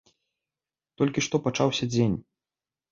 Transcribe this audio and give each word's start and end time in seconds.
Толькі 1.03 1.25
што 1.27 1.35
пачаўся 1.45 1.83
дзень. 1.95 2.21